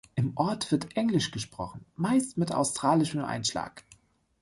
[0.15, 3.83] Im Ort wird Englisch gesprochen, meist mit australischem Einschlag.